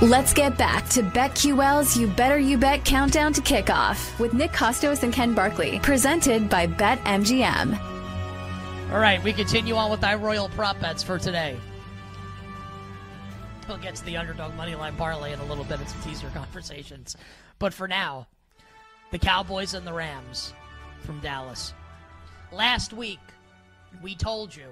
[0.00, 5.02] Let's get back to BetQL's You Better You Bet Countdown to Kickoff with Nick Kostos
[5.02, 7.76] and Ken Barkley, presented by BetMGM.
[8.92, 11.56] All right, we continue on with our royal prop bets for today.
[13.66, 15.80] We'll get to the underdog moneyline parlay in a little bit.
[15.80, 17.16] It's teaser conversations.
[17.58, 18.28] But for now,
[19.10, 20.52] the Cowboys and the Rams
[21.00, 21.74] from Dallas.
[22.52, 23.18] Last week,
[24.00, 24.68] we told you,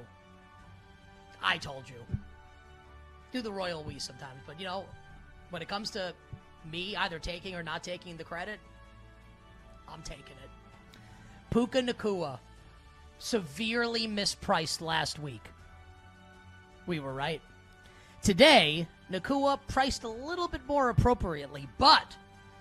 [1.43, 1.96] I told you,
[3.32, 4.84] do the royal we sometimes, but you know,
[5.50, 6.14] when it comes to
[6.70, 8.59] me either taking or not taking the credit,
[9.88, 10.50] I'm taking it.
[11.50, 12.38] Puka Nacua
[13.19, 15.42] severely mispriced last week.
[16.86, 17.41] We were right.
[18.22, 22.16] Today, Nacua priced a little bit more appropriately, but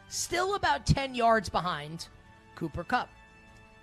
[0.08, 2.08] still about 10 yards behind
[2.56, 3.10] Cooper Kupp.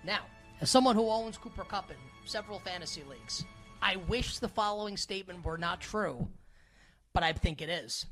[0.03, 0.21] Now,
[0.61, 3.43] as someone who owns Cooper Kupp in several fantasy leagues,
[3.81, 6.27] I wish the following statement were not true,
[7.13, 8.05] but I think it is.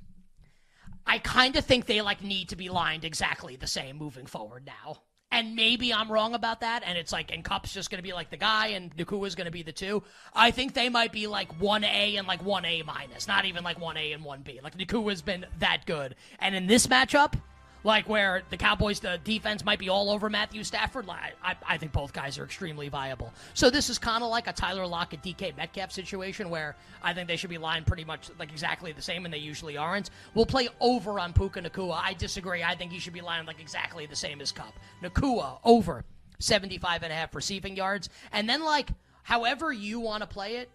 [1.05, 4.65] I kind of think they like need to be lined exactly the same moving forward
[4.65, 5.01] now.
[5.33, 8.11] And maybe I'm wrong about that, and it's like, and Kupp's just going to be
[8.11, 10.03] like the guy, and Nacua's going to be the two.
[10.33, 14.13] I think they might be like 1A and like 1A minus, not even like 1A
[14.13, 14.61] and 1B.
[14.61, 16.15] Like Nacua's been that good.
[16.39, 17.35] And in this matchup,
[17.83, 21.07] like where the Cowboys, the defense might be all over Matthew Stafford.
[21.09, 23.33] I, I think both guys are extremely viable.
[23.53, 27.27] So this is kind of like a Tyler Lockett, DK Metcalf situation where I think
[27.27, 30.09] they should be lined pretty much like exactly the same, and they usually aren't.
[30.33, 31.99] We'll play over on Puka Nacua.
[32.03, 32.63] I disagree.
[32.63, 34.73] I think he should be lined like exactly the same as Kupp.
[35.03, 36.03] Nacua over
[36.39, 38.89] 75 and a half receiving yards, and then like
[39.23, 40.69] however you want to play it,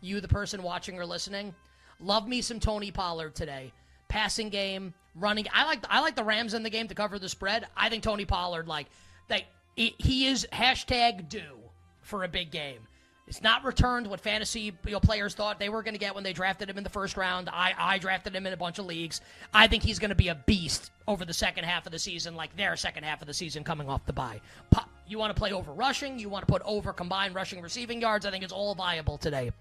[0.00, 1.54] you the person watching or listening,
[2.00, 3.72] love me some Tony Pollard today.
[4.08, 5.46] Passing game running.
[5.52, 7.66] I like I like the Rams in the game to cover the spread.
[7.76, 8.86] I think Tony Pollard like
[9.28, 11.58] they he is hashtag due
[12.00, 12.80] for a big game.
[13.28, 16.24] It's not returned what fantasy you know, players thought they were going to get when
[16.24, 17.48] they drafted him in the first round.
[17.48, 19.20] I, I drafted him in a bunch of leagues.
[19.54, 22.34] I think he's going to be a beast over the second half of the season,
[22.34, 24.40] like their second half of the season coming off the bye.
[25.06, 28.26] You want to play over rushing, you want to put over combined rushing receiving yards.
[28.26, 29.52] I think it's all viable today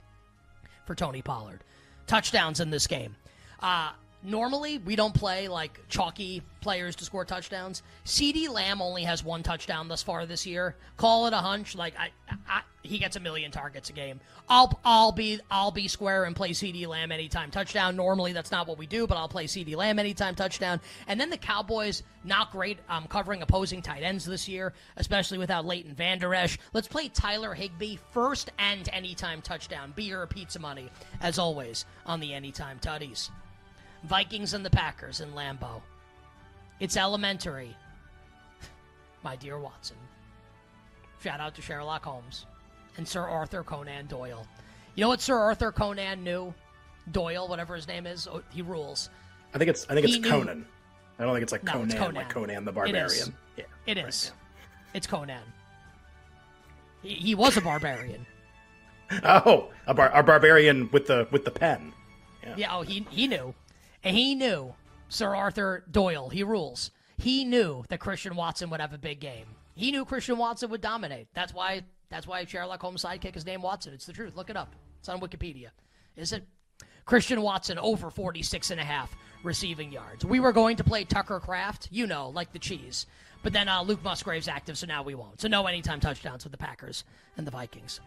[0.85, 1.63] for Tony Pollard.
[2.07, 3.15] Touchdowns in this game.
[3.59, 3.91] Uh,
[4.23, 7.83] normally we don't play like chalky players to score touchdowns.
[8.03, 10.75] CD Lamb only has one touchdown thus far this year.
[10.97, 11.75] Call it a hunch.
[11.75, 12.11] Like I,
[12.47, 14.19] I, he gets a million targets a game.
[14.47, 17.95] I'll I'll be I'll be square and play CD Lamb anytime touchdown.
[17.95, 20.79] Normally that's not what we do, but I'll play CD Lamb anytime touchdown.
[21.07, 25.65] And then the Cowboys not great um, covering opposing tight ends this year, especially without
[25.65, 26.59] Leighton Vander Esch.
[26.73, 29.93] Let's play Tyler Higbee first and anytime touchdown.
[29.95, 30.89] Beer or pizza money
[31.21, 33.29] as always on the anytime tutties.
[34.03, 35.81] Vikings and the Packers in Lambeau.
[36.79, 37.75] It's elementary.
[39.23, 39.97] My dear Watson.
[41.23, 42.45] Shout out to Sherlock Holmes
[42.97, 44.45] and Sir Arthur Conan Doyle.
[44.95, 46.53] You know what Sir Arthur Conan knew?
[47.11, 49.09] Doyle, whatever his name is, oh, he rules.
[49.53, 50.65] I think it's I think He it's knew- Conan.
[51.19, 52.15] I don't think it's like No, Conan, it's Conan.
[52.15, 52.73] like Conan the It is.
[52.75, 53.35] Barbarian.
[53.57, 54.31] Yeah, It right, is.
[54.93, 55.41] It's Conan.
[57.03, 58.25] He, he was a barbarian.
[59.25, 61.91] Oh, a, bar- a barbarian with the with the pen.
[62.55, 63.53] Yeah, oh, he he knew,
[64.03, 64.73] he knew
[65.09, 66.29] Sir Arthur Doyle.
[66.29, 66.91] He rules.
[67.17, 69.45] He knew that Christian Watson would have a big game.
[69.75, 71.27] He knew Christian Watson would dominate.
[71.33, 71.83] That's why.
[72.09, 73.93] That's why Sherlock Holmes' sidekick is named Watson.
[73.93, 74.35] It's the truth.
[74.35, 74.75] Look it up.
[74.99, 75.69] It's on Wikipedia.
[76.17, 76.43] Is it?
[77.05, 80.25] Christian Watson over 46 and a half receiving yards.
[80.25, 83.05] We were going to play Tucker Kraft, you know, like the cheese.
[83.43, 85.41] But then uh, Luke Musgrave's active, so now we won't.
[85.41, 87.03] So no anytime touchdowns with the Packers
[87.37, 87.99] and the Vikings.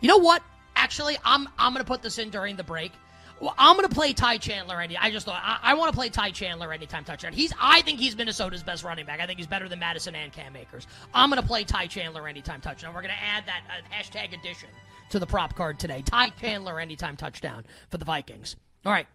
[0.00, 0.42] You know what?
[0.74, 2.92] Actually, I'm I'm gonna put this in during the break.
[3.40, 4.80] Well, I'm gonna play Ty Chandler.
[4.80, 7.32] Any, I just thought I, I want to play Ty Chandler anytime touchdown.
[7.32, 9.20] He's I think he's Minnesota's best running back.
[9.20, 10.86] I think he's better than Madison and Cam Akers.
[11.12, 12.94] I'm gonna play Ty Chandler anytime touchdown.
[12.94, 14.68] We're gonna add that uh, hashtag addition
[15.10, 16.02] to the prop card today.
[16.04, 18.56] Ty Chandler anytime touchdown for the Vikings.
[18.86, 19.06] All right,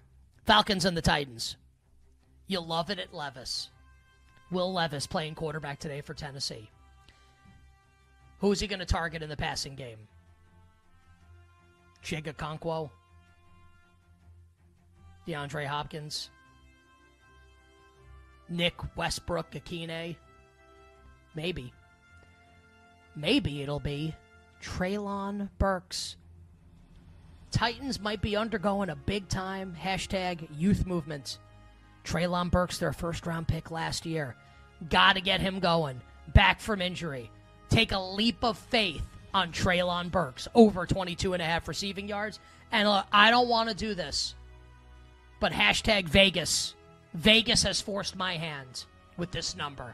[0.45, 1.55] Falcons and the Titans.
[2.47, 3.69] You love it at Levis.
[4.51, 6.69] Will Levis playing quarterback today for Tennessee.
[8.39, 9.99] Who's he going to target in the passing game?
[12.03, 12.89] Chig Okonkwo,
[15.31, 16.29] DeAndre Hopkins,
[18.49, 20.15] Nick Westbrook-Ikhine.
[21.35, 21.73] Maybe.
[23.15, 24.15] Maybe it'll be
[24.61, 26.17] Treylon Burks.
[27.51, 31.39] Titans might be undergoing a big time hashtag youth movement.
[32.03, 34.35] Treylon Burks, their first round pick last year.
[34.89, 36.01] Got to get him going.
[36.33, 37.29] Back from injury.
[37.69, 42.39] Take a leap of faith on Treylon Burks over 22 and a half receiving yards.
[42.71, 44.35] And look, I don't want to do this,
[45.41, 46.75] but hashtag Vegas.
[47.13, 48.85] Vegas has forced my hand
[49.17, 49.93] with this number.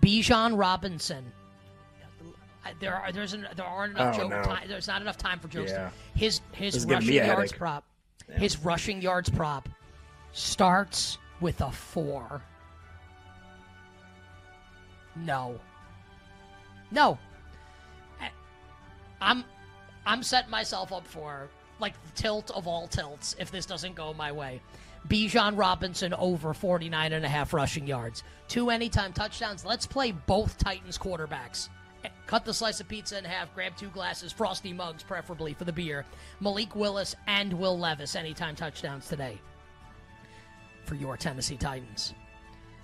[0.00, 1.32] Bijan Robinson.
[2.78, 4.42] There are there's an, there aren't enough Oh, joke no.
[4.44, 4.68] time.
[4.68, 5.72] There's not enough time for jokes.
[5.72, 5.90] Yeah.
[6.14, 7.58] His his rushing yards headache.
[7.58, 7.84] prop.
[8.36, 9.68] His rushing yards prop
[10.32, 12.40] starts with a four.
[15.16, 15.58] No.
[16.92, 17.18] No.
[19.20, 19.44] I'm
[20.06, 21.48] I'm setting myself up for
[21.82, 24.62] like the tilt of all tilts if this doesn't go my way.
[25.08, 28.22] Bijan Robinson over 49 and a half rushing yards.
[28.48, 29.64] Two anytime touchdowns.
[29.64, 31.68] Let's play both Titans quarterbacks.
[32.26, 35.72] Cut the slice of pizza in half, grab two glasses, frosty mugs preferably for the
[35.72, 36.06] beer.
[36.40, 39.38] Malik Willis and Will Levis anytime touchdowns today
[40.84, 42.14] for your Tennessee Titans.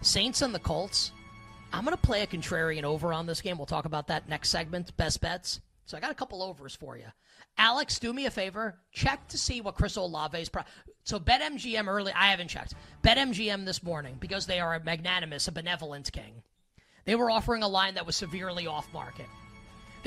[0.03, 1.13] Saints and the Colts.
[1.73, 3.59] I'm going to play a contrarian over on this game.
[3.59, 5.61] We'll talk about that next segment, best bets.
[5.89, 7.07] So I got a couple overs for you.
[7.57, 8.79] Alex, do me a favor.
[8.93, 10.51] Check to see what Chris Olave's.
[10.51, 10.65] Pro-
[11.05, 12.13] so BetMGM early.
[12.13, 12.75] I haven't checked.
[13.03, 16.43] BetMGM this morning because they are a magnanimous, a benevolent king.
[17.07, 19.25] They were offering a line that was severely off market.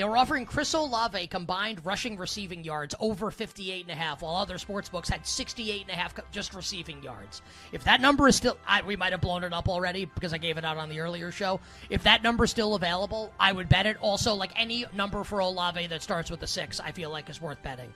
[0.02, 4.36] They were offering Chris Olave combined rushing receiving yards over 58 and a half, while
[4.36, 7.44] other sports books had 68 and a half just receiving yards.
[7.72, 10.40] If that number is still, I, we might have blown it up already because I
[10.40, 11.60] gave it out on the earlier show.
[11.92, 13.96] If that number is still available, I would bet it.
[14.02, 17.40] Also, like any number for Olave that starts with a six, I feel like is
[17.40, 17.94] worth betting.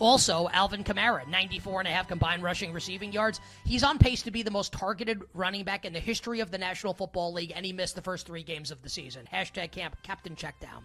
[0.00, 3.40] Also, Alvin Kamara, 94 and a half combined rushing receiving yards.
[3.64, 6.58] He's on pace to be the most targeted running back in the history of the
[6.58, 9.26] National Football League, and he missed the first three games of the season.
[9.32, 10.82] Hashtag camp, Captain Checkdown.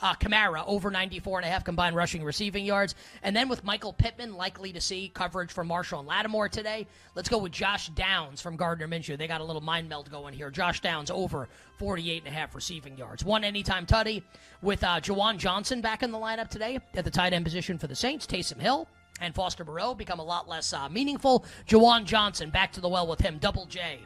[0.00, 2.94] Uh, Kamara over 94 and a half combined rushing receiving yards.
[3.22, 7.28] And then with Michael Pittman likely to see coverage from Marshall and Lattimore today, let's
[7.28, 9.18] go with Josh Downs from Gardner Minshew.
[9.18, 10.50] They got a little mind meld going here.
[10.50, 11.48] Josh Downs over
[11.78, 13.24] 48 and a half receiving yards.
[13.24, 14.22] One anytime tutty
[14.62, 17.88] with uh, Juwan Johnson back in the lineup today at the tight end position for
[17.88, 18.26] the Saints.
[18.26, 18.86] Taysom Hill
[19.20, 21.44] and Foster Moreau become a lot less uh, meaningful.
[21.66, 23.38] Juwan Johnson back to the well with him.
[23.38, 24.00] Double J,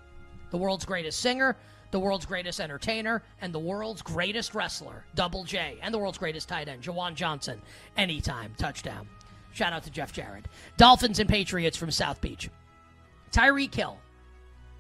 [0.51, 1.57] the world's greatest singer
[1.93, 6.49] the world's greatest entertainer, and the world's greatest wrestler, Double J, and the world's greatest
[6.49, 7.61] tight end, Juwan Johnson.
[7.97, 9.07] Anytime touchdown.
[9.53, 10.47] Shout out to Jeff Jarrett.
[10.79, 12.49] Dolphins and Patriots from South Beach.
[13.31, 13.99] Tyreek Hill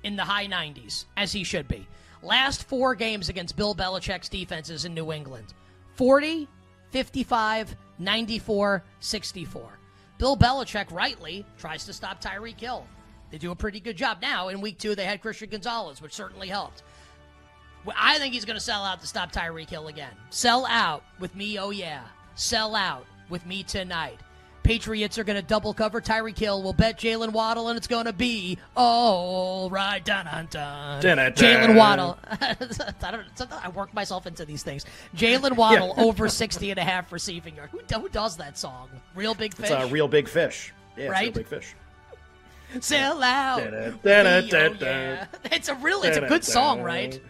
[0.02, 1.86] in the high 90s, as he should be.
[2.22, 5.52] Last four games against Bill Belichick's defenses in New England
[5.94, 6.48] 40,
[6.90, 9.78] 55, 94, 64.
[10.16, 12.86] Bill Belichick rightly tries to stop Tyreek Hill.
[13.30, 14.18] They do a pretty good job.
[14.22, 16.82] Now, in week two, they had Christian Gonzalez, which certainly helped.
[17.96, 20.12] I think he's going to sell out to stop Tyreek Hill again.
[20.30, 22.02] Sell out with me, oh yeah.
[22.34, 24.18] Sell out with me tonight.
[24.62, 26.62] Patriots are going to double cover Tyreek Hill.
[26.62, 30.04] We'll bet Jaylen Waddle, and it's going to be all right.
[30.04, 31.02] Dun, dun, dun.
[31.32, 32.16] Jaylen Waddle.
[32.30, 34.86] I, don't, I work myself into these things.
[35.16, 37.70] Jaylen Waddle over 60 and a half receiving yard.
[37.70, 38.88] Who, who does that song?
[39.16, 39.70] Reel Big Fish?
[39.70, 40.72] It's a real big fish.
[40.96, 41.22] Yeah, Right?
[41.24, 41.74] real big fish.
[42.80, 43.58] Sell out.
[43.58, 45.26] Dun-dun, with me, oh yeah.
[45.52, 47.20] It's a real, it's a good song, right?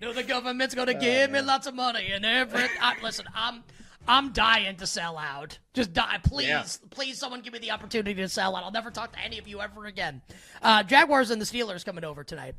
[0.00, 2.62] No, the government's gonna give me lots of money and every.
[2.80, 3.62] I, listen, I'm
[4.08, 5.58] I'm dying to sell out.
[5.74, 6.64] Just die, please, Yeah.
[6.90, 7.18] please.
[7.18, 8.64] Someone give me the opportunity to sell out.
[8.64, 10.22] I'll never talk to any of you ever again.
[10.62, 12.54] Uh, Jaguars and the Steelers coming over tonight.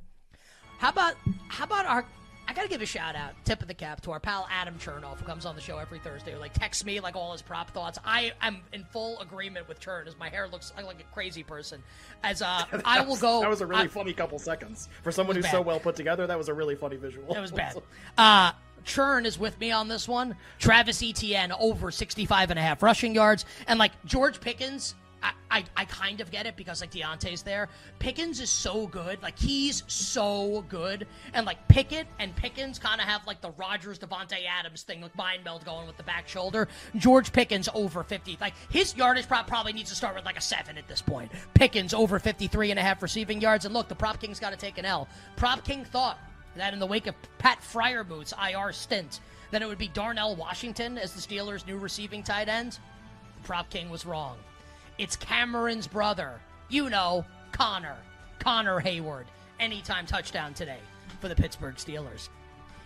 [0.77, 1.15] How about
[1.49, 2.05] how about our?
[2.51, 5.19] I gotta give a shout out, tip of the cap to our pal Adam Chernoff,
[5.19, 6.33] who comes on the show every Thursday.
[6.33, 7.97] Who like texts me like all his prop thoughts.
[8.03, 11.81] I am in full agreement with Chern, as my hair looks like a crazy person.
[12.23, 13.39] As uh, I will go.
[13.39, 16.27] That was a really I- funny couple seconds for someone who's so well put together.
[16.27, 17.33] That was a really funny visual.
[17.33, 17.81] It was bad.
[18.17, 18.51] Uh,
[18.85, 20.35] Chern is with me on this one.
[20.59, 23.45] Travis Etienne over 65 and a half rushing yards.
[23.67, 24.95] And like George Pickens,
[25.51, 27.67] I, I, kind of get it because like Diontae's there.
[27.99, 29.21] Pickens is so good.
[29.21, 31.05] Like he's so good.
[31.33, 35.15] And like Pickett and Pickens kind of have like the Rodgers Davante Adams thing, like
[35.15, 36.67] mind meld going with the back shoulder.
[36.95, 38.37] George Pickens over 50.
[38.39, 41.31] Like his yardage prop probably needs to start with like a seven at this point.
[41.53, 43.65] Pickens over 53 and a half receiving yards.
[43.65, 45.07] And look, the Prop King's got to take an L.
[45.35, 46.17] Prop King thought
[46.55, 49.19] that in the wake of Pat Freiermuth's IR stint,
[49.51, 52.79] that it would be Darnell Washington as the Steelers' new receiving tight end.
[53.43, 54.37] Prop King was wrong.
[54.97, 56.39] It's Cameron's brother.
[56.69, 57.97] You know, Connor.
[58.39, 59.25] Connor Heyward.
[59.59, 60.79] Anytime touchdown today
[61.19, 62.29] for the Pittsburgh Steelers.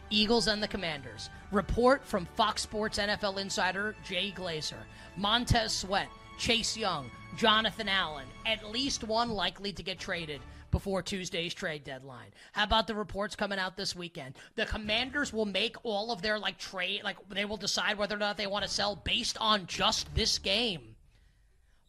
[0.09, 1.29] Eagles and the Commanders.
[1.51, 4.83] Report from Fox Sports NFL insider Jay Glazer.
[5.17, 11.53] Montez Sweat, Chase Young, Jonathan Allen, at least one likely to get traded before Tuesday's
[11.53, 12.31] trade deadline.
[12.51, 14.35] How about the reports coming out this weekend?
[14.55, 18.19] The Commanders will make all of their like trade like they will decide whether or
[18.19, 20.94] not they want to sell based on just this game.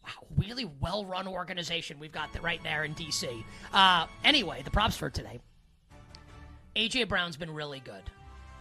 [0.07, 3.43] Wow, really well run organization we've got right there in DC.
[3.73, 5.41] Uh, anyway, the props for today.
[6.77, 8.03] AJ Brown's been really good.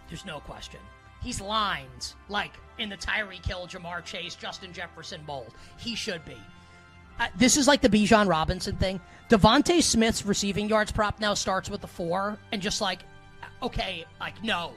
[0.07, 0.79] There's no question.
[1.21, 5.53] He's lines like in the Tyreek Hill, Ja'Marr Chase, Justin Jefferson mold.
[5.77, 6.37] He should be.
[7.19, 8.99] Uh, this is like the Bijan Robinson thing.
[9.29, 12.99] DeVonta Smith's receiving yards prop now starts with a four, and just like,
[13.63, 14.73] okay, like no.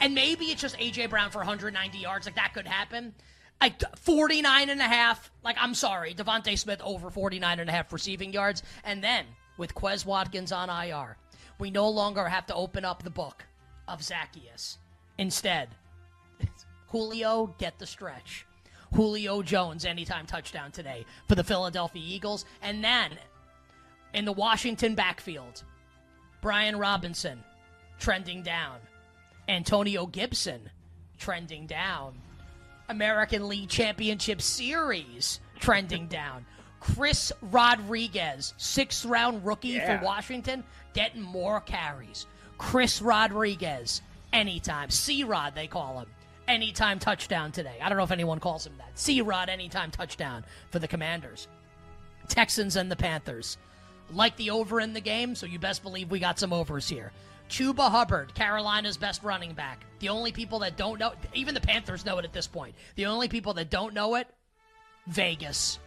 [0.00, 1.06] And maybe it's just A.J.
[1.06, 2.26] Brown for 190 yards.
[2.26, 3.14] Like, that could happen.
[3.62, 5.30] Like 49 and a half.
[5.44, 6.14] Like, I'm sorry.
[6.14, 8.64] DeVonta Smith over 49 and a half receiving yards.
[8.82, 9.24] And then
[9.56, 11.16] with Quez Watkins on IR,
[11.60, 13.44] we no longer have to open up the book
[13.86, 14.78] of Zacchaeus.
[15.18, 15.68] Instead,
[16.88, 18.46] Julio, get the stretch.
[18.94, 22.44] Julio Jones, anytime touchdown today for the Philadelphia Eagles.
[22.62, 23.12] And then
[24.12, 25.62] in the Washington backfield,
[26.40, 27.44] Brian Robinson
[28.00, 28.80] trending down.
[29.48, 30.68] Antonio Gibson
[31.16, 32.14] trending down.
[32.92, 36.44] American League Championship Series trending down.
[36.78, 39.98] Chris Rodriguez, sixth round rookie yeah.
[39.98, 42.26] for Washington, getting more carries.
[42.58, 44.90] Chris Rodriguez, anytime.
[44.90, 46.06] C Rod, they call him
[46.46, 47.78] anytime touchdown today.
[47.82, 48.98] I don't know if anyone calls him that.
[48.98, 51.48] C Rod anytime touchdown for the Commanders.
[52.28, 53.56] Texans and the Panthers.
[54.12, 57.10] Like the over in the game, so you best believe we got some overs here.
[57.52, 59.84] Chuba Hubbard, Carolina's best running back.
[59.98, 62.74] The only people that don't know, even the Panthers know it at this point.
[62.96, 64.26] The only people that don't know it,
[65.06, 65.78] Vegas.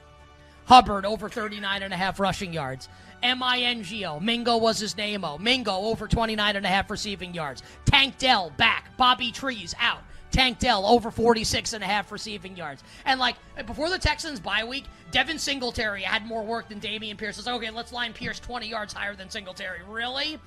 [0.65, 2.87] Hubbard over 39 and a half rushing yards.
[3.23, 4.19] M-I-N-G-O.
[4.19, 5.21] Mingo was his name.
[5.21, 5.39] -o.
[5.39, 7.63] Mingo over 29 and a half receiving yards.
[7.85, 8.95] Tank Dell back.
[8.95, 10.03] Bobby Trees out.
[10.29, 12.83] Tank Dell over 46 and a half receiving yards.
[13.05, 17.39] And like before the Texans bye week, Devin Singletary had more work than Dameon Pierce.
[17.39, 19.79] It's okay, let's line Pierce 20 yards higher than Singletary.
[19.87, 20.39] Really?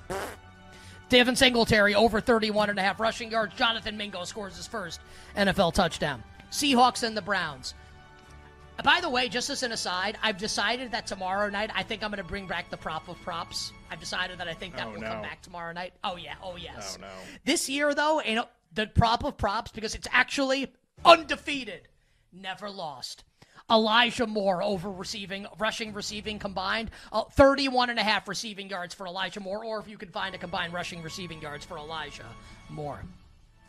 [1.09, 3.55] Devin Singletary over 31 and a half rushing yards.
[3.55, 5.01] Jonathan Mingo scores his first
[5.35, 6.23] NFL touchdown.
[6.51, 7.73] Seahawks and the Browns.
[8.83, 12.11] By the way, just as an aside, I've decided that tomorrow night I think I'm
[12.11, 13.73] going to bring back the prop of props.
[13.91, 15.07] I've decided that I think that oh, will no.
[15.07, 15.93] come back tomorrow night.
[16.03, 16.97] Oh yeah, oh yes.
[16.97, 17.07] Oh no.
[17.43, 20.71] This year though, you know, the prop of props because it's actually
[21.03, 21.89] undefeated,
[22.31, 23.25] never lost.
[23.69, 26.91] Elijah Moore over receiving, rushing, receiving combined.
[27.11, 30.35] Uh, 31 and a half receiving yards for Elijah Moore, or if you can find
[30.35, 32.25] a combined rushing, receiving yards for Elijah
[32.69, 33.01] Moore.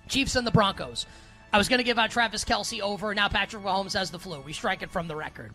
[0.09, 1.07] Chiefs and the Broncos.
[1.53, 3.15] I was going to give out Travis Kelce over.
[3.15, 4.41] Now Patrick Mahomes has the flu.
[4.41, 5.53] We strike it from the record.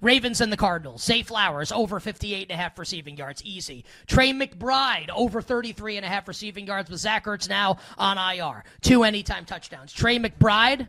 [0.00, 1.02] Ravens and the Cardinals.
[1.02, 3.42] Zay Flowers over 58 and a half receiving yards.
[3.44, 3.84] Easy.
[4.06, 8.64] Trey McBride over 33 and a half receiving yards with Zach Ertz now on IR.
[8.82, 9.92] Two anytime touchdowns.
[9.92, 10.88] Trey McBride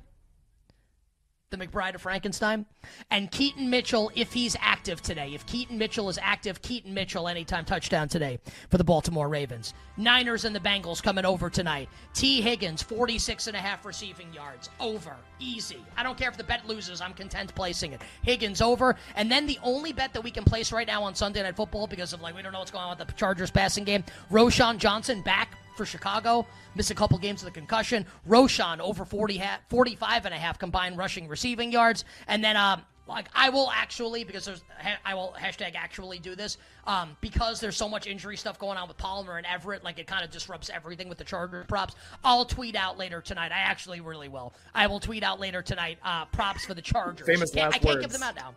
[1.57, 2.65] the McBride of Frankenstein,
[3.12, 5.33] and Keaton Mitchell if he's active today.
[5.33, 9.74] If Keaton Mitchell is active, Keaton Mitchell anytime touchdown today for the Baltimore Ravens.
[9.97, 11.89] Niners and the Bengals coming over tonight.
[12.13, 14.69] Tee Higgins, 46 and a half receiving yards.
[14.79, 15.15] Over.
[15.39, 15.77] Easy.
[15.97, 18.01] I don't care if the bet loses, I'm content placing it.
[18.21, 18.95] Higgins over.
[19.15, 21.88] And then the only bet that we can place right now on Sunday Night Football
[21.88, 24.03] because of like we don't know what's going on with the Chargers passing game.
[24.31, 26.46] Roschon Johnson back for Chicago.
[26.75, 28.05] Missed a couple games with a concussion.
[28.27, 32.05] Roschon over 40 ha- 45 and a half combined rushing receiving yards.
[32.27, 34.63] And then, uh, like, I will actually, because there's,
[35.05, 38.88] I will hashtag actually do this, um, because there's so much injury stuff going on
[38.88, 41.94] with Palmer and Everett, like, it kind of disrupts everything with the Charger props.
[42.24, 43.51] I'll tweet out later tonight.
[43.51, 44.55] I actually really will.
[44.74, 47.27] I will tweet out later tonight uh, props for the Chargers.
[47.27, 48.05] Famous can't, last I can't words.
[48.08, 48.55] give them out now.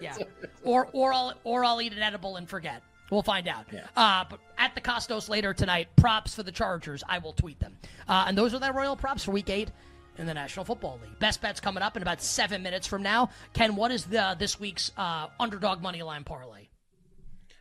[0.00, 0.16] Yeah.
[0.62, 2.82] or, or, I'll, or I'll eat an edible and forget.
[3.10, 3.66] We'll find out.
[3.72, 3.86] Yeah.
[3.96, 7.02] Uh, but at the Kostos later tonight, props for the Chargers.
[7.08, 7.76] I will tweet them.
[8.06, 9.70] Uh, and those are the Royal props for Week Eight
[10.18, 11.18] in the National Football League.
[11.18, 13.30] Best bets coming up in about seven minutes from now.
[13.54, 16.68] Ken, what is the this week's uh, underdog money line parlay?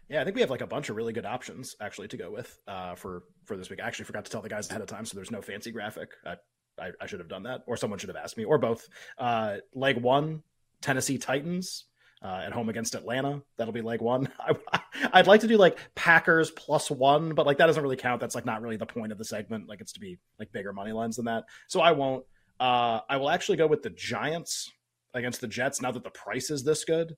[0.10, 2.32] Yeah, I think we have like a bunch of really good options actually to go
[2.32, 3.80] with uh, for for this week.
[3.82, 6.12] I actually forgot to tell the guys ahead of time, so there's no fancy graphic.
[6.26, 6.36] I,
[6.80, 8.88] I, I should have done that, or someone should have asked me, or both.
[9.18, 10.44] Uh, leg one,
[10.82, 11.86] Tennessee Titans
[12.24, 13.42] uh, at home against Atlanta.
[13.58, 14.30] That'll be leg one.
[14.40, 18.22] I, would like to do like Packers plus one, but like that doesn't really count.
[18.22, 19.70] That's like not really the point of the segment.
[19.70, 21.46] Like it's to be like bigger money lines than that.
[21.68, 22.26] So I won't.
[22.60, 24.72] Uh, I will actually go with the Giants
[25.14, 25.82] against the Jets.
[25.82, 27.16] Now that the price is this good,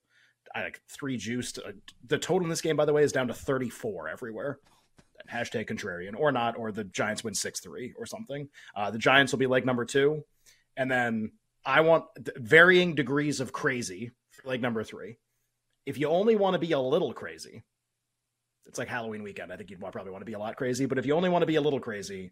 [0.53, 1.59] I like three juiced.
[1.59, 1.71] Uh,
[2.05, 4.59] the total in this game, by the way, is down to 34 everywhere.
[5.31, 8.49] Hashtag contrarian or not, or the Giants win 6 3 or something.
[8.75, 10.23] Uh, the Giants will be like number two.
[10.75, 11.31] And then
[11.65, 12.05] I want
[12.37, 14.11] varying degrees of crazy
[14.43, 15.17] like number three.
[15.85, 17.63] If you only want to be a little crazy,
[18.65, 19.51] it's like Halloween weekend.
[19.51, 20.85] I think you'd probably want to be a lot crazy.
[20.85, 22.31] But if you only want to be a little crazy,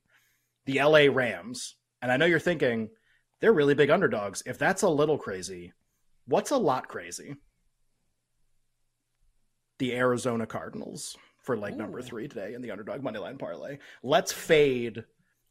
[0.65, 2.89] the LA Rams, and I know you're thinking
[3.39, 4.43] they're really big underdogs.
[4.45, 5.73] If that's a little crazy,
[6.27, 7.35] what's a lot crazy?
[9.79, 11.77] The Arizona Cardinals for leg Ooh.
[11.77, 13.77] number three today in the underdog money line parlay.
[14.03, 15.05] Let's fade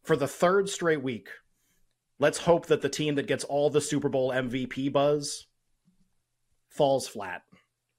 [0.05, 1.29] for the third straight week.
[2.19, 5.47] Let's hope that the team that gets all the Super Bowl MVP buzz
[6.77, 7.43] falls flat.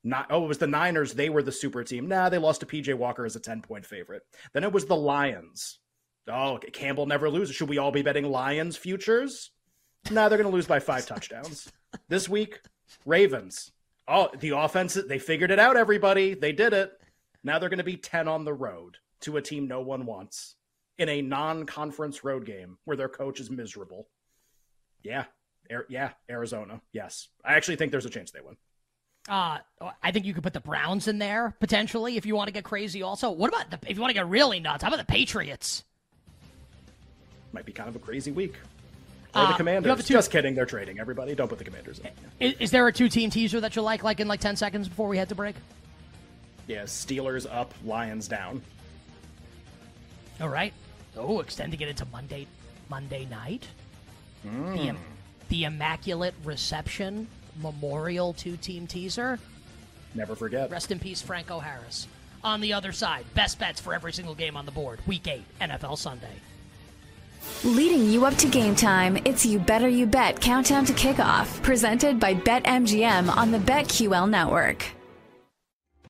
[0.03, 1.13] Not oh, it was the Niners.
[1.13, 2.07] They were the super team.
[2.07, 4.23] Nah, they lost to PJ Walker as a 10 point favorite.
[4.53, 5.79] Then it was the Lions.
[6.29, 7.55] Oh, Campbell never loses.
[7.55, 9.51] Should we all be betting Lions futures?
[10.11, 11.71] Nah, they're going to lose by five touchdowns.
[12.09, 12.61] This week,
[13.05, 13.71] Ravens.
[14.07, 16.33] Oh, the offense, they figured it out, everybody.
[16.33, 16.93] They did it.
[17.43, 20.55] Now they're going to be 10 on the road to a team no one wants.
[20.97, 24.07] in a non-conference road game where their coach is miserable.
[25.03, 25.25] Yeah,
[25.89, 26.81] yeah, Arizona.
[26.91, 28.57] Yes, I actually think there's a chance they win.
[29.27, 29.57] Uh,
[30.01, 32.63] I think you could put the Browns in there potentially if you want to get
[32.63, 33.01] crazy.
[33.01, 34.83] Also, what about the, if you want to get really nuts?
[34.83, 35.83] How about the Patriots?
[37.51, 38.55] Might be kind of a crazy week.
[39.35, 40.05] Or uh, the Commanders.
[40.05, 40.55] Two- Just kidding.
[40.55, 40.99] They're trading.
[40.99, 42.09] Everybody, don't put the Commanders in.
[42.39, 45.09] Is, is there a two-team teaser that you like, like in like ten seconds before
[45.09, 45.55] we head to break?
[46.67, 48.61] Yeah, Steelers up, Lions down.
[50.39, 50.73] All right.
[51.17, 52.47] Oh, extending it into Monday,
[52.89, 53.67] Monday night.
[54.45, 54.75] Mm.
[54.77, 54.95] The,
[55.49, 57.27] the Immaculate Reception
[57.61, 59.39] Memorial two team teaser.
[60.15, 60.71] Never forget.
[60.71, 62.07] Rest in peace, Franco Harris.
[62.43, 64.99] On the other side, best bets for every single game on the board.
[65.07, 66.35] Week 8, NFL Sunday.
[67.63, 72.19] Leading you up to game time, it's You Better You Bet Countdown to Kickoff, presented
[72.19, 74.85] by BetMGM on the BetQL network.